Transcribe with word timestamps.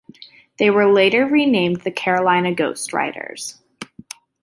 They 0.57 0.71
were 0.71 0.91
later 0.91 1.27
renamed 1.27 1.81
the 1.81 1.91
Carolina 1.91 2.55
Ghostriders. 2.55 3.59